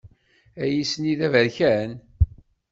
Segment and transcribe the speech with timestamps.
[0.63, 1.91] Ayis-nni d aberkan?